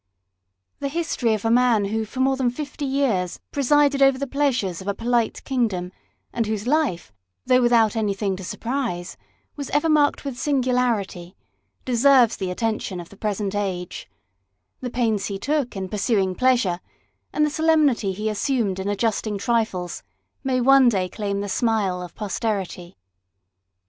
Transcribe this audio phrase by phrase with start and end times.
[0.79, 4.81] The history of a man who for more than fifty years presided over the pleasures
[4.81, 5.91] of a polite kingdom,
[6.33, 7.13] and whose life,
[7.45, 9.15] though without any thing to surprise,
[9.55, 11.35] was ever marked with singularity,
[11.85, 14.09] deserves the attention of the present age;
[14.79, 16.79] the pains he took in pursuing pleasure,
[17.31, 20.01] and the solemnity he assumed in adjusting trifles,
[20.43, 22.97] may one day claim the smile of posterity.